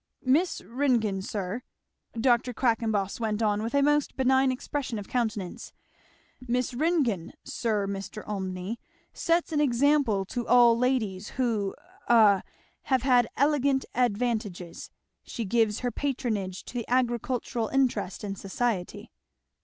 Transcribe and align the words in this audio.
"Miss 0.25 0.61
Ringgan, 0.61 1.21
sir," 1.21 1.61
Dr. 2.19 2.55
Quackenboss 2.55 3.19
went 3.19 3.43
on 3.43 3.61
with 3.61 3.75
a 3.75 3.83
most 3.83 4.17
benign 4.17 4.51
expression 4.51 4.97
of 4.97 5.07
countenance, 5.07 5.73
"Miss 6.47 6.73
Ringgan, 6.73 7.33
sir, 7.43 7.85
Mr. 7.85 8.27
Olmney, 8.27 8.79
sets 9.13 9.51
an 9.51 9.61
example 9.61 10.25
to 10.25 10.47
all 10.47 10.75
ladies 10.75 11.29
who 11.37 11.75
a 12.07 12.41
have 12.85 13.03
had 13.03 13.27
elegant 13.37 13.85
advantages. 13.93 14.89
She 15.21 15.45
gives 15.45 15.81
her 15.81 15.91
patronage 15.91 16.65
to 16.65 16.73
the 16.79 16.87
agricultural 16.89 17.67
interest 17.67 18.23
in 18.23 18.33
society." 18.33 19.11